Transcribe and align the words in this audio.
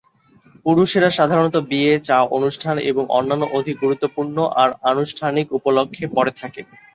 পুরুষেরা 0.65 1.09
সাধারণত 1.11 1.55
বিয়ে, 1.69 1.93
চা 1.99 2.17
অনুষ্ঠান 2.37 2.75
এবং 2.91 3.03
অন্যান্য 3.17 3.43
অধিক 3.57 3.75
গুরুত্বপূর্ণ 3.83 4.37
আর 4.61 4.69
আনুষ্ঠানিক 4.91 5.45
উপলক্ষ্যে 5.57 6.05
পড়ে 6.15 6.31
থাকে। 6.41 6.61